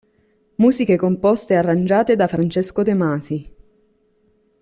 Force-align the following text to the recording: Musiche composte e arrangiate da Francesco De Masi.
Musiche 0.55 0.95
composte 0.97 1.53
e 1.53 1.57
arrangiate 1.57 2.15
da 2.15 2.25
Francesco 2.25 2.81
De 2.81 2.95
Masi. 2.95 3.53